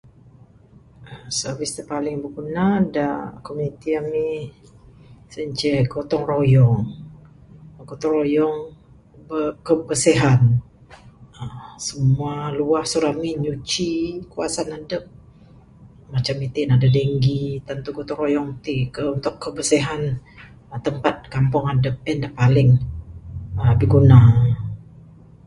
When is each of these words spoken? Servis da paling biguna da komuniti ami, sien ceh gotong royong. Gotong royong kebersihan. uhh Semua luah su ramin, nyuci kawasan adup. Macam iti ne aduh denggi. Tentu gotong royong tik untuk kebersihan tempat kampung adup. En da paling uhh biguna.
Servis 1.39 1.71
da 1.77 1.83
paling 1.91 2.15
biguna 2.23 2.65
da 2.95 3.07
komuniti 3.45 3.89
ami, 3.99 4.27
sien 5.31 5.49
ceh 5.59 5.79
gotong 5.93 6.23
royong. 6.31 6.77
Gotong 7.89 8.13
royong 8.17 8.57
kebersihan. 9.65 10.39
uhh 11.41 11.55
Semua 11.87 12.35
luah 12.57 12.83
su 12.91 12.97
ramin, 13.05 13.37
nyuci 13.43 13.91
kawasan 14.31 14.69
adup. 14.77 15.05
Macam 16.13 16.37
iti 16.47 16.61
ne 16.63 16.73
aduh 16.75 16.91
denggi. 16.97 17.43
Tentu 17.67 17.89
gotong 17.97 18.19
royong 18.21 18.49
tik 18.63 18.89
untuk 19.15 19.33
kebersihan 19.43 20.01
tempat 20.87 21.15
kampung 21.33 21.65
adup. 21.73 21.95
En 22.09 22.17
da 22.23 22.29
paling 22.39 22.69
uhh 23.59 23.73
biguna. 23.79 24.19